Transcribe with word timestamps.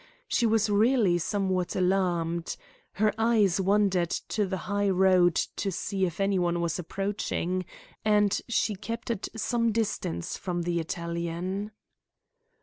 She 0.27 0.47
was 0.47 0.67
really 0.67 1.19
somewhat 1.19 1.75
alarmed. 1.75 2.57
Her 2.93 3.13
eyes 3.19 3.61
wandered 3.61 4.09
to 4.29 4.47
the 4.47 4.57
high 4.65 4.89
road 4.89 5.35
to 5.57 5.71
see 5.71 6.07
if 6.07 6.19
anyone 6.19 6.59
was 6.59 6.79
approaching, 6.79 7.65
and 8.03 8.41
she 8.49 8.73
kept 8.73 9.11
at 9.11 9.27
some 9.35 9.71
distance 9.71 10.37
from 10.37 10.63
the 10.63 10.79
Italian. 10.79 11.69